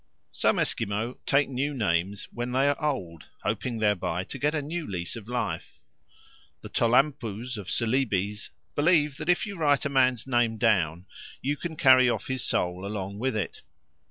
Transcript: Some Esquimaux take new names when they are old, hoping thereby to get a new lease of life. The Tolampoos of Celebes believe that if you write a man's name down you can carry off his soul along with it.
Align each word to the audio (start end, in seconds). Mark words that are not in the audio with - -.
Some 0.31 0.57
Esquimaux 0.57 1.19
take 1.27 1.47
new 1.47 1.75
names 1.75 2.27
when 2.33 2.53
they 2.53 2.67
are 2.67 2.81
old, 2.81 3.25
hoping 3.43 3.77
thereby 3.77 4.23
to 4.23 4.39
get 4.39 4.55
a 4.55 4.61
new 4.63 4.87
lease 4.89 5.15
of 5.15 5.29
life. 5.29 5.79
The 6.61 6.69
Tolampoos 6.71 7.55
of 7.55 7.69
Celebes 7.69 8.49
believe 8.73 9.17
that 9.17 9.29
if 9.29 9.45
you 9.45 9.57
write 9.57 9.85
a 9.85 9.89
man's 9.89 10.25
name 10.25 10.57
down 10.57 11.05
you 11.43 11.55
can 11.55 11.75
carry 11.75 12.09
off 12.09 12.29
his 12.29 12.43
soul 12.43 12.83
along 12.83 13.19
with 13.19 13.35
it. 13.35 13.61